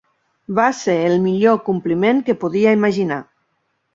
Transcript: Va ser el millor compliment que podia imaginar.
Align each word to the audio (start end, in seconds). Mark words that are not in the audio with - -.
Va 0.59 0.63
ser 0.77 0.95
el 1.09 1.17
millor 1.25 1.59
compliment 1.67 2.23
que 2.29 2.37
podia 2.45 2.75
imaginar. 2.81 3.21